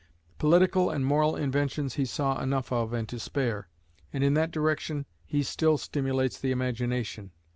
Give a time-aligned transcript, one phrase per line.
[0.39, 3.67] Political and moral inventions he saw enough of and to spare,
[4.11, 7.29] and in that direction he still stimulates the imagination.